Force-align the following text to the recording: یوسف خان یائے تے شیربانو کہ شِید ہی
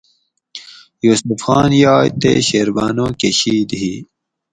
یوسف 1.05 1.39
خان 1.45 1.71
یائے 1.81 2.09
تے 2.21 2.31
شیربانو 2.47 3.05
کہ 3.19 3.29
شِید 3.39 3.69
ہی 3.79 3.93